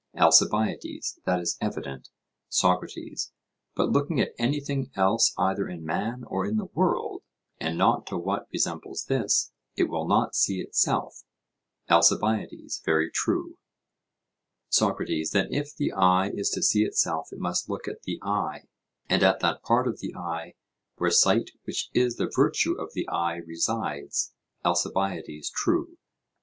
[0.15, 2.09] ALCIBIADES: That is evident.
[2.49, 3.31] SOCRATES:
[3.75, 7.21] But looking at anything else either in man or in the world,
[7.59, 11.21] and not to what resembles this, it will not see itself?
[11.87, 13.59] ALCIBIADES: Very true.
[14.69, 18.63] SOCRATES: Then if the eye is to see itself, it must look at the eye,
[19.07, 20.55] and at that part of the eye
[20.95, 24.33] where sight which is the virtue of the eye resides?
[24.65, 25.99] ALCIBIADES: True.